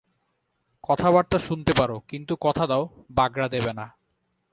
কথাবার্তা 0.83 1.37
শুনতে 1.37 1.73
পারো, 1.73 1.97
কিন্তু 2.07 2.33
কথা 2.41 2.63
দাও, 2.67 2.83
বাগড়া 3.09 3.47
দেবে 3.47 3.71
না। 3.73 3.85